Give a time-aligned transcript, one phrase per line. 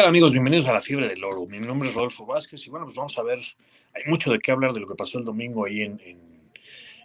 [0.00, 0.32] ¿Qué tal amigos?
[0.32, 1.44] Bienvenidos a la Fiebre del Oro.
[1.44, 3.38] Mi nombre es Rodolfo Vázquez y bueno, pues vamos a ver,
[3.94, 6.00] hay mucho de qué hablar de lo que pasó el domingo ahí en,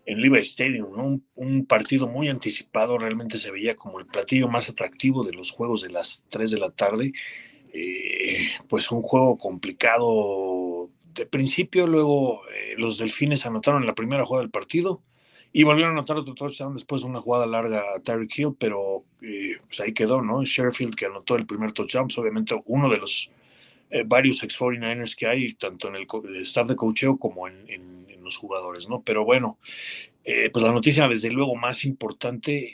[0.06, 5.26] en, Levi Stadium, un, partido muy anticipado, realmente se veía como el platillo más atractivo
[5.26, 7.12] de los juegos de las 3 de la tarde.
[7.74, 14.44] Eh, pues un juego complicado de principio, luego eh, los delfines anotaron la primera jugada
[14.44, 15.02] del partido
[15.58, 19.06] y volvieron a anotar otro touchdown después de una jugada larga a Tyreek Hill, pero
[19.22, 20.44] eh, pues ahí quedó, ¿no?
[20.44, 23.32] Sheffield que anotó el primer touchdown, pues obviamente uno de los
[23.90, 26.08] eh, varios ex-49ers que hay, tanto en el,
[26.42, 29.02] staff de cocheo como en, los jugadores, ¿no?
[29.02, 29.58] Pero bueno,
[30.26, 32.74] eh, pues la noticia desde luego más importante,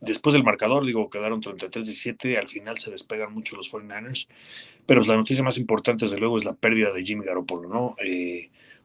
[0.00, 4.28] después del marcador, digo, quedaron 33-17, al final se despegan mucho los 49ers,
[4.86, 7.96] pero pues la noticia más importante desde luego es la pérdida de Jimmy Garoppolo, ¿no?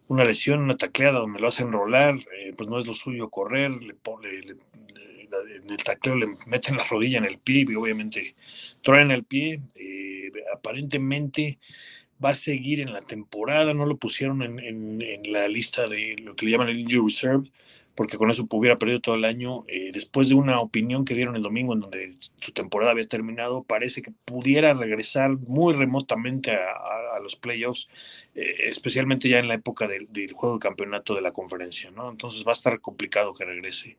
[0.07, 3.71] Una lesión, una tacleada donde lo hacen rolar, eh, pues no es lo suyo correr,
[3.71, 8.35] le, pone, en el tacleo le meten la rodilla en el pie y obviamente
[8.81, 9.59] traen el pie.
[9.75, 11.59] Eh, aparentemente
[12.23, 16.35] va a seguir en la temporada, no lo pusieron en, en, la lista de lo
[16.35, 17.51] que le llaman el injury reserve,
[17.95, 19.63] porque con eso hubiera perdido todo el año.
[19.67, 23.63] Eh, después de una opinión que dieron el domingo en donde su temporada había terminado,
[23.63, 27.87] parece que pudiera regresar muy remotamente a, los playoffs,
[28.35, 32.11] eh, especialmente ya en la época del, juego de campeonato de la conferencia, ¿no?
[32.11, 33.97] Entonces va a estar complicado que regrese.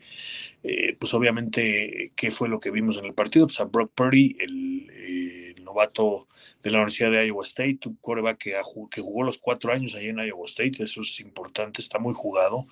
[0.62, 3.46] Eh, pues obviamente, ¿qué fue lo que vimos en el partido?
[3.46, 4.86] Pues a Brock Purdy, el
[5.66, 6.26] novato
[6.62, 10.18] de la Universidad de Iowa State, un coreback que, jugó los cuatro años ahí en
[10.18, 12.66] Iowa State, eso es importante, está muy jugado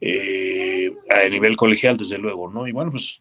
[0.00, 0.69] eh,
[1.08, 2.66] a nivel colegial, desde luego, ¿no?
[2.66, 3.20] Y bueno, pues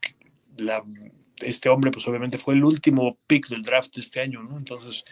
[1.41, 4.57] este hombre, pues obviamente fue el último pick del draft de este año, ¿no?
[4.57, 5.05] Entonces,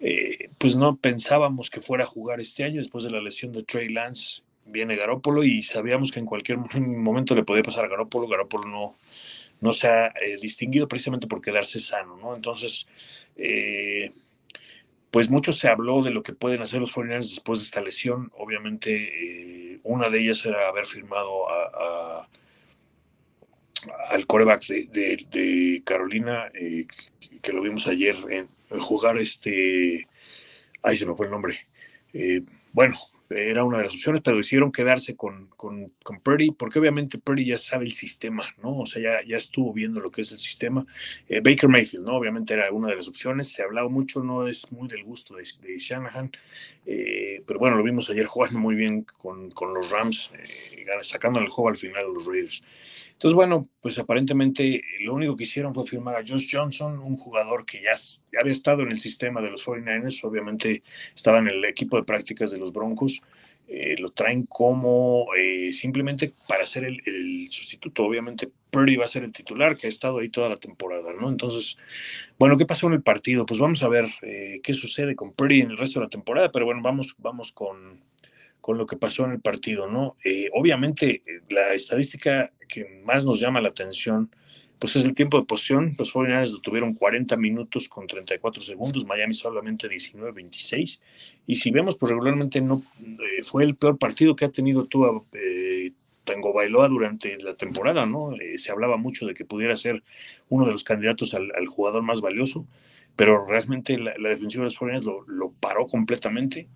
[0.00, 3.64] eh, pues no pensábamos que fuera a jugar este año después de la lesión de
[3.64, 4.42] Trey Lance.
[4.64, 8.28] Viene Garópolo y sabíamos que en cualquier momento le podía pasar a Garópolo.
[8.28, 8.96] Garópolo no,
[9.60, 12.34] no se ha eh, distinguido precisamente por quedarse sano, ¿no?
[12.34, 12.86] Entonces,
[13.36, 14.12] eh,
[15.10, 18.30] pues mucho se habló de lo que pueden hacer los 49 después de esta lesión.
[18.36, 22.28] Obviamente, eh, una de ellas era haber firmado a,
[24.10, 26.50] al coreback de, Carolina,
[27.42, 28.48] que, lo vimos ayer en,
[28.80, 30.06] jugar este.
[30.82, 31.66] Ahí se me fue el nombre.
[32.72, 32.96] bueno,
[33.30, 37.44] era una de las opciones, pero decidieron quedarse con, con, con, Purdy, porque obviamente Purdy
[37.44, 38.78] ya sabe el sistema, ¿no?
[38.78, 40.86] O sea, ya, ya estuvo viendo lo que es el sistema.
[41.28, 42.14] Eh, Baker Mayfield, ¿no?
[42.16, 45.34] Obviamente era una de las opciones, se ha hablado mucho, no es muy del gusto
[45.36, 45.44] de,
[45.78, 46.30] Shanahan,
[46.86, 51.40] eh, pero bueno, lo vimos ayer jugando muy bien con, con los Rams, eh, sacando
[51.40, 52.62] el juego al final a los Raiders.
[53.18, 57.66] Entonces, bueno, pues aparentemente lo único que hicieron fue firmar a Josh Johnson, un jugador
[57.66, 57.90] que ya,
[58.38, 62.52] había estado en el sistema de los 49ers, obviamente estaba en el equipo de prácticas
[62.52, 63.20] de los Broncos.
[63.66, 68.04] Eh, lo traen como eh, simplemente para ser el, sustituto.
[68.04, 71.28] Obviamente, Purdy va a ser el titular, que ha estado ahí toda la temporada, ¿no?
[71.28, 71.76] Entonces,
[72.38, 73.44] bueno, ¿qué pasó en el partido?
[73.46, 76.52] Pues vamos a ver eh, qué sucede con Purdy en el resto de la temporada,
[76.52, 78.00] pero bueno, vamos, vamos con,
[78.60, 80.16] con lo que pasó en el partido, ¿no?
[80.24, 84.30] Eh, obviamente, eh, la estadística que más nos llama la atención,
[84.78, 85.92] pues es el tiempo de posición.
[85.98, 91.00] Los 49 lo tuvieron 40 minutos con 34 segundos, Miami solamente 19-26.
[91.46, 95.24] Y si vemos, pues regularmente no eh, fue el peor partido que ha tenido Tua
[96.24, 98.34] Tango Bailoa durante la temporada, ¿no?
[98.58, 100.02] se hablaba mucho de que pudiera ser
[100.50, 102.66] uno de los candidatos al, jugador más valioso,
[103.16, 106.68] pero realmente la, defensiva de los 49 lo paró completamente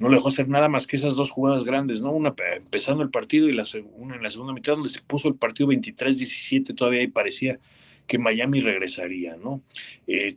[0.00, 2.10] no le dejó hacer nada más que esas dos jugadas grandes, ¿no?
[2.10, 3.66] Una empezando el partido y la,
[3.96, 7.60] una en la segunda mitad, donde se puso el partido 23-17, todavía ahí parecía
[8.06, 9.62] que Miami regresaría, ¿no?
[10.06, 10.36] Eh,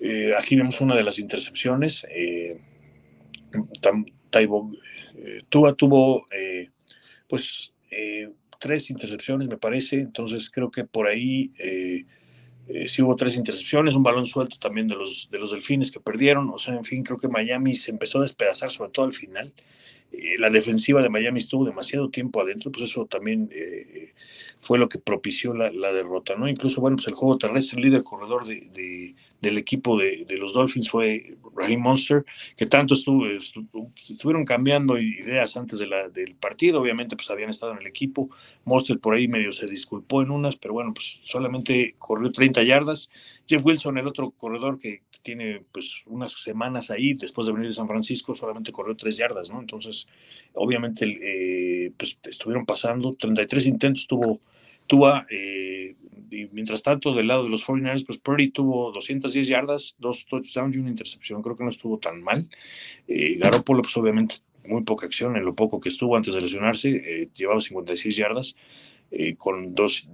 [0.00, 2.04] eh, aquí vemos una de las intercepciones.
[2.10, 2.58] Eh,
[5.48, 6.26] Tua tuvo,
[7.28, 7.72] pues,
[8.58, 11.52] tres intercepciones, me parece, entonces creo que por ahí
[12.72, 16.00] eh, sí hubo tres intercepciones, un balón suelto también de los, de los delfines que
[16.00, 16.48] perdieron.
[16.50, 19.52] O sea, en fin, creo que Miami se empezó a despedazar, sobre todo al final.
[20.12, 24.12] Eh, la defensiva de Miami estuvo demasiado tiempo adentro, pues eso también eh,
[24.60, 26.48] fue lo que propició la, derrota, ¿no?
[26.48, 30.90] Incluso, bueno, pues el juego terrestre, el líder corredor de, del equipo de, los Dolphins
[30.90, 32.24] fue Raheem Monster,
[32.56, 38.28] que tanto estuvieron cambiando ideas antes del partido, obviamente pues habían estado en el equipo,
[38.64, 43.10] Monster por ahí medio se disculpó en unas, pero bueno, pues solamente corrió 30 yardas,
[43.46, 47.74] Jeff Wilson, el otro corredor que tiene pues unas semanas ahí, después de venir de
[47.74, 49.60] San Francisco, solamente corrió 3 yardas, ¿no?
[49.60, 49.99] Entonces,
[50.54, 54.40] obviamente, eh, pues estuvieron pasando, 33 intentos tuvo
[54.86, 55.94] Tua, eh,
[56.32, 60.76] y mientras tanto, del lado de los 49ers, pues Purdy tuvo 210 yardas, dos touchdowns
[60.76, 61.42] y una intercepción.
[61.42, 62.48] Creo que no estuvo tan mal.
[63.06, 64.36] Eh, Garoppolo, pues obviamente,
[64.66, 66.90] muy poca acción en lo poco que estuvo antes de lesionarse.
[66.90, 68.56] Eh, llevaba 56 yardas
[69.38, 70.08] con dos,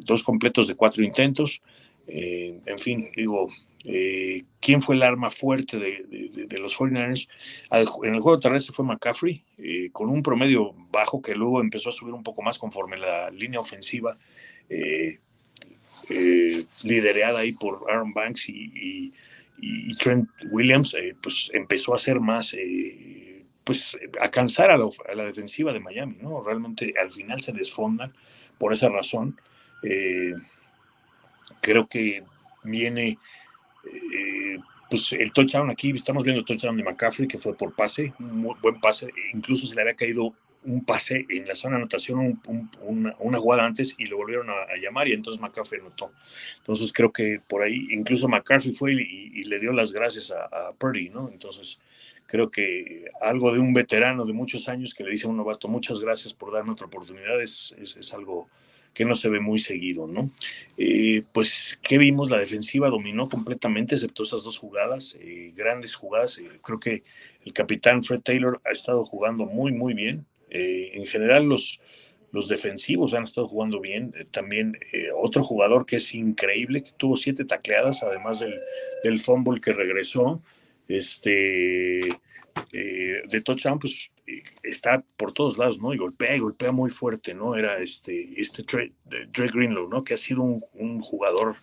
[0.00, 1.62] dos completos de cuatro intentos.
[2.08, 3.48] en fin, digo,
[3.84, 7.28] eh, quién fue el arma fuerte de, los 49ers.
[7.70, 11.92] En el juego terrestre fue McCaffrey, eh, con un promedio bajo que luego empezó a
[11.92, 14.18] subir un poco más conforme la línea ofensiva,
[14.68, 15.18] eh,
[16.82, 19.12] liderada ahí por Aaron Banks y,
[19.98, 22.56] Trent Williams, pues empezó a ser más,
[23.62, 26.42] pues a cansar a la, defensiva de Miami, ¿no?
[26.42, 28.14] Realmente al final se desfondan
[28.58, 29.38] por esa razón.
[31.60, 32.24] creo que
[32.64, 33.18] viene
[33.84, 34.58] eh,
[34.90, 38.42] pues el touchdown aquí, estamos viendo el touchdown de McCaffrey, que fue por pase, un
[38.60, 40.34] buen pase, e incluso se le había caído
[40.64, 42.40] un pase en la zona de anotación,
[42.82, 46.12] una, jugada antes y lo volvieron a, llamar y entonces McCaffrey anotó.
[46.58, 51.08] Entonces creo que por ahí, incluso McCaffrey fue y, le dio las gracias a, Purdy,
[51.08, 51.30] ¿no?
[51.30, 51.78] Entonces
[52.26, 55.66] creo que algo de un veterano de muchos años que le dice a un novato,
[55.66, 58.48] muchas gracias por darme otra oportunidad, es, es algo
[58.94, 60.30] que no se ve muy seguido, ¿no?
[60.76, 62.30] Eh, pues, ¿qué vimos?
[62.30, 66.38] La defensiva dominó completamente, excepto esas dos jugadas, eh, grandes jugadas.
[66.38, 67.04] Eh, creo que
[67.44, 70.26] el capitán Fred Taylor ha estado jugando muy, muy bien.
[70.52, 71.80] en general, los,
[72.32, 74.12] los defensivos han estado jugando bien.
[74.32, 74.76] también
[75.16, 78.58] otro jugador que es increíble, que tuvo siete tacleadas, además del,
[79.04, 80.42] del fumble que regresó.
[80.88, 82.00] Este,
[82.72, 84.19] eh, de touchdown, pues eh,
[84.62, 85.92] está por todos lados, ¿no?
[85.92, 87.54] Y golpea y golpea muy fuerte, ¿no?
[87.56, 88.92] Era este, este Dre,
[89.32, 90.04] Greenlow, ¿no?
[90.04, 91.56] Que ha sido un, jugador.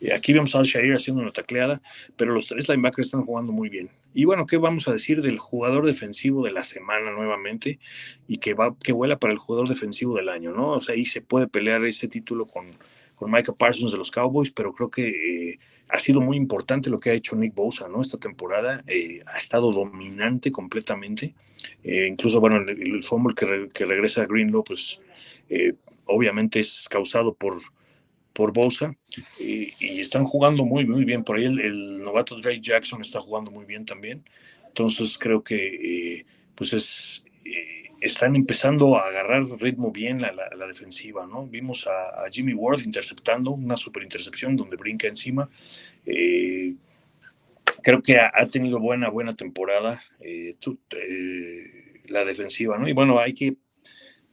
[0.00, 1.80] Eh, aquí vemos Al Shair haciendo una tacleada,
[2.16, 3.90] pero los tres linebackers están jugando muy bien.
[4.12, 7.78] Y bueno, ¿qué vamos a decir del jugador defensivo de la semana nuevamente?
[8.26, 10.70] Y que va, que vuela para el jugador defensivo del año, ¿no?
[10.70, 12.66] O sea, ahí se puede pelear ese título con,
[13.20, 15.58] con Micah Parsons de los Cowboys, pero creo que
[15.88, 18.00] ha sido muy importante lo que ha hecho Nick Bosa, ¿no?
[18.00, 21.34] Esta temporada eh, ha estado dominante completamente.
[21.84, 25.02] Eh, incluso, bueno, el, el fumble que, regresa a Greenlow, pues
[25.50, 25.74] eh,
[26.06, 27.58] obviamente es causado por,
[28.32, 28.96] por Bosa
[29.38, 31.22] y, están jugando muy, muy bien.
[31.22, 34.24] Por ahí el, novato Drake Jackson está jugando muy bien también.
[34.66, 36.24] Entonces creo que
[36.54, 37.26] pues es
[38.00, 41.46] están empezando a agarrar ritmo bien la, la, defensiva, ¿no?
[41.46, 45.48] Vimos a, Jimmy Ward interceptando una super intercepción donde brinca encima.
[46.06, 46.74] Eh,
[47.82, 50.56] creo que ha, tenido buena, buena temporada eh,
[50.96, 52.88] eh, la defensiva, ¿no?
[52.88, 53.56] Y bueno, hay que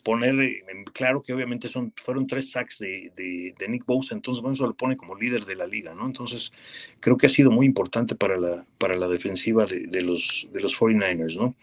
[0.04, 4.66] poner en claro que obviamente son, fueron tres sacks de, Nick Bosa, entonces bueno, eso
[4.66, 6.06] lo pone como líder de la liga, ¿no?
[6.06, 6.54] Entonces
[7.02, 10.62] creo que ha sido muy importante para la, para la defensiva de, de los, de
[10.62, 11.56] los 49ers, ¿no?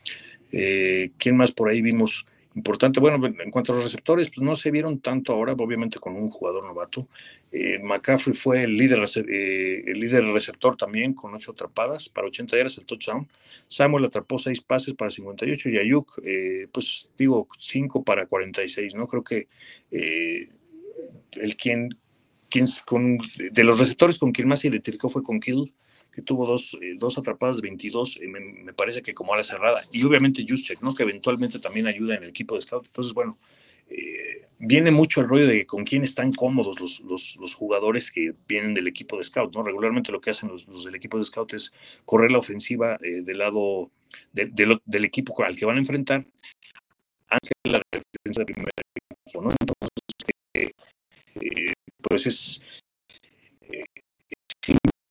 [0.56, 3.00] Eh, ¿Quién más por ahí vimos importante?
[3.00, 6.30] Bueno, en cuanto a los receptores, pues no se vieron tanto ahora, obviamente con un
[6.30, 7.08] jugador novato.
[7.50, 12.56] Eh, McCaffrey fue el líder, eh, el líder receptor también, con ocho atrapadas para 80
[12.56, 13.26] yardas el touchdown.
[13.66, 16.22] Samuel atrapó seis pases para 58 y Ayuk,
[16.70, 19.08] pues digo, cinco para 46, ¿no?
[19.08, 19.48] Creo que
[19.90, 21.88] el quien,
[22.48, 23.18] quien con,
[23.50, 25.72] de los receptores con quien más se identificó fue con Kittle
[26.14, 29.82] que tuvo dos, eh, dos atrapadas 22, eh, me, parece que como a la cerrada,
[29.90, 30.94] y obviamente Juszczyk, ¿no?
[30.94, 32.86] que eventualmente también ayuda en el equipo de scout.
[32.86, 33.36] Entonces, bueno,
[33.88, 38.74] eh, viene mucho el rollo de con quién están cómodos los, los, jugadores que vienen
[38.74, 39.62] del equipo de scout, ¿no?
[39.64, 41.72] Regularmente lo que hacen los, los del equipo de scout es
[42.04, 43.90] correr la ofensiva del lado
[44.32, 46.24] del equipo al que van a enfrentar
[47.28, 48.70] antes la defensa de primer
[49.26, 49.50] equipo, ¿no?
[49.50, 50.72] Entonces,
[52.08, 52.62] pues es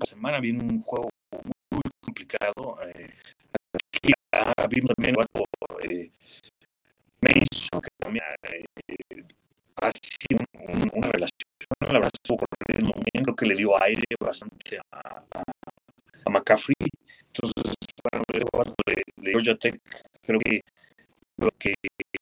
[0.03, 1.09] semana viene un juego
[1.71, 2.77] muy complicado.
[2.95, 3.09] Eh,
[3.73, 5.15] aquí ah, vimos también
[5.83, 6.11] eh,
[7.21, 8.65] Mason, que también eh,
[9.81, 10.45] ha sido
[10.93, 15.23] una relación, la verdad estuvo corriendo bien, creo que le dio aire bastante a,
[16.25, 16.75] a, McCaffrey.
[17.27, 19.79] Entonces, bueno, el de, de Georgia Tech,
[20.21, 20.61] creo que
[21.37, 21.73] lo que,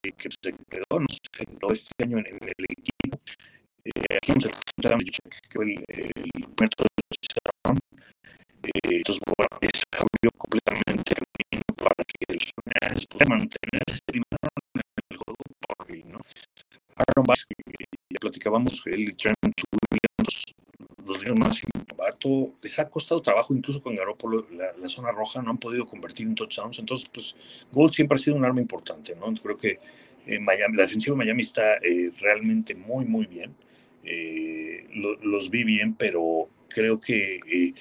[0.02, 3.20] que se quedó, no sé, este año en, en el equipo.
[3.84, 6.14] Eh, aquí vamos a que fue el, el
[6.56, 6.70] primer
[8.74, 11.14] entonces, bueno, eso abrió completamente
[11.76, 14.38] para que el Fortnite pudiera mantenerse primero
[14.74, 16.20] en el juego porque, ¿no?
[16.96, 17.46] Aaron Bass,
[18.10, 20.44] ya platicábamos, él y Trent Williams,
[21.06, 25.42] los días más novato, les ha costado trabajo, incluso con Garoppolo, la, la, zona roja,
[25.42, 27.36] no han podido convertir en touchdowns, entonces, pues,
[27.72, 29.34] Gold siempre ha sido un arma importante, ¿no?
[29.36, 29.80] Creo que
[30.26, 33.56] eh, Miami, la defensiva de Miami está eh, realmente muy, muy bien.
[34.04, 37.74] Eh, lo, los vi bien, pero creo que eh,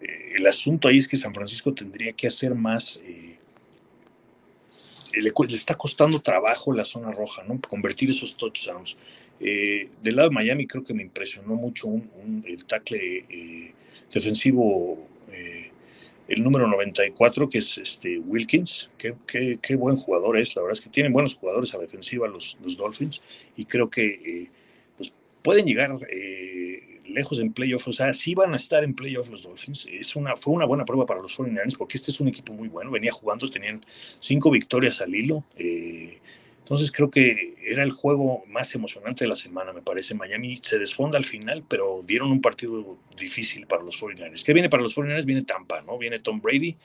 [0.00, 3.00] eh, el asunto ahí es que San Francisco tendría que hacer más.
[3.04, 3.36] Eh,
[5.14, 7.60] le, está costando trabajo la zona roja, ¿no?
[7.60, 8.96] Convertir esos touchdowns.
[9.38, 11.88] del lado de Miami creo que me impresionó mucho
[12.44, 13.26] el tackle
[14.12, 15.08] defensivo,
[16.28, 18.88] el número 94, que es este Wilkins.
[18.96, 19.16] Qué,
[19.60, 22.76] qué, buen jugador es, la verdad es que tienen buenos jugadores a defensiva los, los
[22.76, 23.20] Dolphins
[23.56, 24.48] y creo que
[24.96, 25.98] pues pueden llegar
[27.12, 29.88] lejos en playoffs, o sea, sí van a estar en playoffs los Dolphins.
[30.36, 33.12] Fue una buena prueba para los 49ers porque este es un equipo muy bueno, venía
[33.12, 33.84] jugando, tenían
[34.18, 35.44] cinco victorias al hilo.
[35.56, 36.18] Eh,
[36.60, 40.14] entonces creo que era el juego más emocionante de la semana, me parece.
[40.14, 44.44] Miami se desfonda al final, pero dieron un partido difícil para los 49ers.
[44.44, 45.24] ¿Qué viene para los 49ers?
[45.24, 45.98] Viene Tampa, ¿no?
[45.98, 46.76] Viene Tom Brady,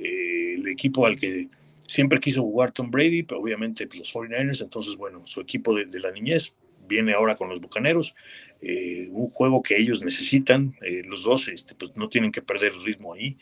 [0.00, 1.48] eh, el equipo al que
[1.88, 6.10] siempre quiso jugar Tom Brady, pero obviamente los 49ers, entonces bueno, su equipo de, la
[6.10, 6.54] niñez
[6.88, 8.14] viene ahora con los Bucaneros,
[8.60, 12.72] eh, un juego que ellos necesitan, eh, los dos este, pues no tienen que perder
[12.72, 13.36] el ritmo ahí,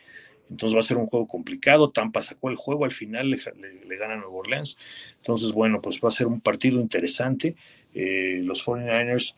[0.51, 3.39] entonces va a ser un juego complicado, Tampa sacó el juego, al final le,
[3.87, 4.77] le, gana a Nueva Orleans,
[5.17, 7.57] entonces bueno, pues va a ser un partido interesante,
[7.95, 9.35] eh, los 49ers,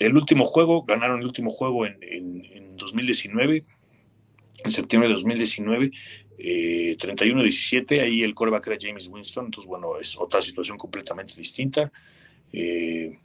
[0.00, 3.64] el último juego, ganaron el último juego en, en, en 2019,
[4.64, 5.92] en septiembre de 2019,
[6.42, 11.92] 31-17, eh, ahí el coreback era James Winston, entonces bueno, es otra situación completamente distinta.
[12.52, 13.18] Eh,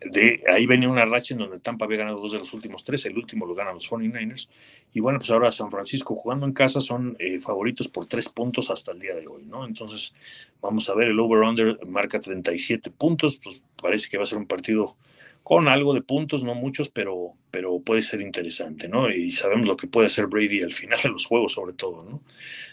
[0.00, 3.04] de ahí venía una racha en donde Tampa había ganado dos de los últimos tres,
[3.06, 4.48] el último lo ganan los 49ers,
[4.92, 8.70] y bueno, pues ahora San Francisco jugando en casa son eh, favoritos por tres puntos
[8.70, 9.64] hasta el día de hoy, ¿no?
[9.64, 10.14] Entonces,
[10.60, 14.46] vamos a ver, el over-under marca 37 puntos, pues parece que va a ser un
[14.46, 14.96] partido
[15.44, 19.10] con algo de puntos, no muchos, pero, pero puede ser interesante, ¿no?
[19.10, 22.22] Y sabemos lo que puede hacer Brady al final de los juegos, sobre todo, ¿no?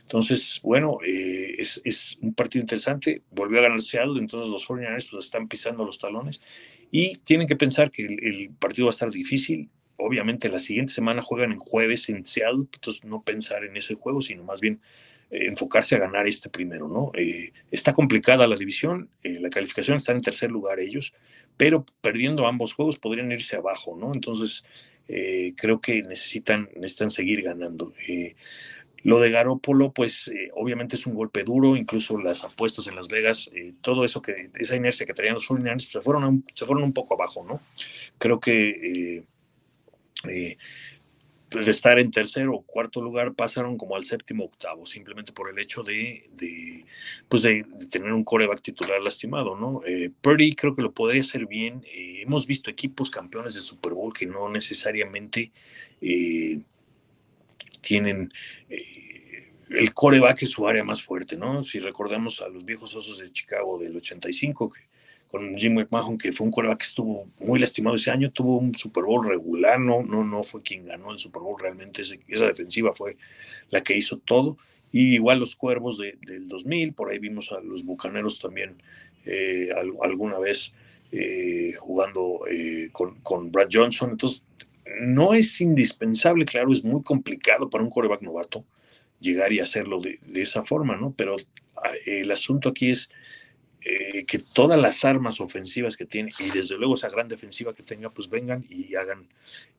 [0.03, 3.23] Entonces, bueno, eh, es, es, un partido interesante.
[3.29, 6.41] Volvió a ganar Seattle, entonces los 49ers pues, están pisando los talones
[6.89, 9.69] y tienen que pensar que el, partido va a estar difícil.
[9.97, 14.21] Obviamente, la siguiente semana juegan en jueves en Seattle, entonces no pensar en ese juego,
[14.21, 14.79] sino más bien
[15.29, 17.11] eh, enfocarse a ganar este primero, ¿no?
[17.15, 21.13] Eh, está complicada la división, la calificación está en tercer lugar ellos,
[21.61, 24.15] pero perdiendo ambos juegos podrían irse abajo, ¿no?
[24.15, 24.63] Entonces,
[25.05, 27.93] creo que necesitan, necesitan seguir ganando.
[29.03, 33.51] Lo de Garópolo, pues obviamente es un golpe duro, incluso las apuestas en Las Vegas,
[33.81, 37.13] todo eso que, esa inercia que traían los 49 se fueron, se fueron un poco
[37.13, 37.61] abajo, ¿no?
[38.17, 39.23] Creo que
[40.23, 40.57] pues,
[41.59, 45.59] de estar en tercero o cuarto lugar pasaron como al séptimo octavo, simplemente por el
[45.59, 46.85] hecho de, de
[47.27, 49.81] pues de, tener un coreback titular lastimado, ¿no?
[49.85, 51.83] Eh, Purdy creo que lo podría hacer bien.
[51.93, 55.51] Eh, hemos visto equipos campeones de Super Bowl que no necesariamente
[55.99, 56.61] eh,
[57.81, 58.31] tienen
[58.69, 61.63] el coreback en su área más fuerte, ¿no?
[61.63, 64.81] Si recordamos a los viejos osos de Chicago del 85, que
[65.31, 68.75] con Jim McMahon, que fue un coreback que estuvo muy lastimado ese año, tuvo un
[68.75, 72.91] Super Bowl regular, no, no, no fue quien ganó el Super Bowl realmente, esa defensiva
[72.91, 73.15] fue
[73.69, 74.57] la que hizo todo.
[74.91, 78.75] Y igual los Cuervos de, del 2000, por ahí vimos a los Bucaneros también
[79.25, 79.69] eh,
[80.01, 80.73] alguna vez
[81.13, 84.11] eh, jugando eh, con, con, Brad Johnson.
[84.11, 84.45] Entonces,
[84.99, 88.65] no es indispensable, claro, es muy complicado para un coreback novato
[89.21, 91.13] llegar y hacerlo de, de esa forma, ¿no?
[91.15, 91.37] Pero
[91.77, 93.09] ah, el asunto aquí es
[93.83, 97.81] eh, que todas las armas ofensivas que tiene y desde luego esa gran defensiva que
[97.81, 99.27] tenga, pues vengan y hagan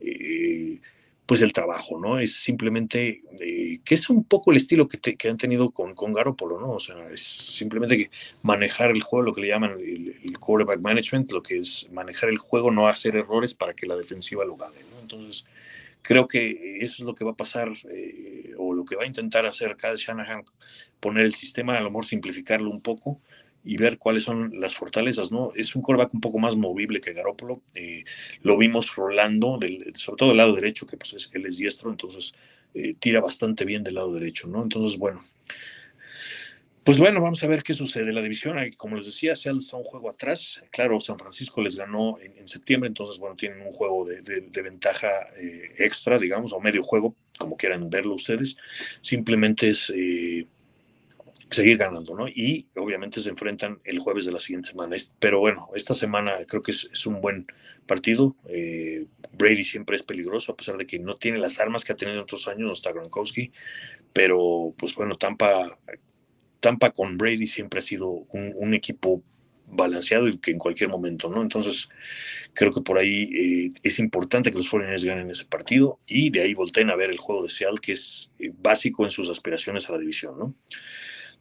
[0.01, 0.81] eh,
[1.25, 2.19] pues el trabajo, ¿no?
[2.19, 6.13] Es simplemente eh, que es un poco el estilo que, que han tenido con, con
[6.13, 6.73] Garoppolo, ¿no?
[6.73, 8.11] O sea, es simplemente que
[8.43, 12.29] manejar el juego, lo que le llaman el, el, quarterback management, lo que es manejar
[12.29, 15.01] el juego, no hacer errores para que la defensiva lo gane, ¿no?
[15.01, 15.47] Entonces,
[16.03, 17.71] creo que eso es lo que va a pasar
[18.59, 20.45] o lo que va a intentar hacer Kyle Shanahan,
[20.99, 23.21] poner el sistema, a lo mejor simplificarlo un poco
[23.65, 25.53] y ver cuáles son las fortalezas, ¿no?
[25.55, 27.63] Es un coreback un poco más movible que Garópolo.
[27.75, 28.05] Eh,
[28.43, 31.91] lo vimos rolando, del, sobre todo del lado derecho, que pues es, él es diestro,
[31.91, 32.35] entonces
[32.75, 34.63] eh, tira bastante bien del lado derecho, ¿no?
[34.63, 35.23] Entonces, bueno.
[36.85, 38.13] Pues bueno, vamos a ver qué sucede.
[38.13, 40.65] La división, como les decía, Seattle está un juego atrás.
[40.73, 45.09] Claro, San Francisco les ganó en, septiembre, entonces, bueno, tienen un juego de, ventaja
[45.41, 48.57] eh, extra, digamos, o medio juego, como quieran verlo ustedes.
[49.01, 49.93] Simplemente es
[51.53, 52.29] seguir ganando, ¿no?
[52.29, 54.97] Y obviamente se enfrentan el jueves de la siguiente semana.
[55.19, 57.47] Pero bueno, esta semana creo que es, un buen
[57.87, 58.37] partido.
[58.49, 61.97] Eh, Brady siempre es peligroso, a pesar de que no tiene las armas que ha
[61.97, 63.53] tenido en otros años, no está Gronkowski.
[64.13, 65.79] Pero, pues bueno, Tampa,
[66.61, 69.23] Tampa con Brady siempre ha sido un, equipo
[69.67, 71.43] balanceado y que en cualquier momento, ¿no?
[71.43, 71.89] Entonces,
[72.53, 76.43] creo que por ahí eh, es importante que los 49 ganen ese partido y de
[76.43, 79.89] ahí volteen a ver el juego de Seattle, que es eh, básico en sus aspiraciones
[79.89, 80.55] a la división, ¿no?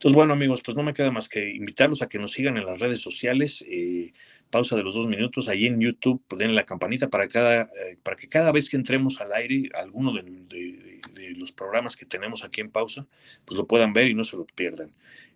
[0.01, 2.65] Entonces, bueno, amigos, pues no me queda más que invitarlos a que nos sigan en
[2.65, 3.63] las redes sociales.
[3.67, 4.13] Eh,
[4.49, 5.47] pausa de los dos minutos.
[5.47, 8.77] Ahí en YouTube, pues den la campanita para, cada, eh, para que cada vez que
[8.77, 10.99] entremos al aire, alguno de,
[11.35, 13.05] los programas que tenemos aquí en pausa,
[13.45, 14.91] pues lo puedan ver y no se lo pierdan.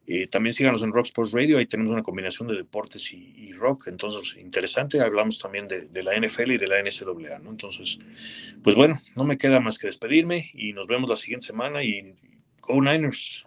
[0.07, 3.87] Eh, también síganos en Rock Sports Radio, ahí tenemos una combinación de deportes y, rock,
[3.87, 7.51] entonces interesante, hablamos también de, de, la NFL y de la NCAA, ¿no?
[7.51, 7.99] Entonces,
[8.63, 12.15] pues bueno, no me queda más que despedirme y nos vemos la siguiente semana y
[12.61, 13.44] Go Niners.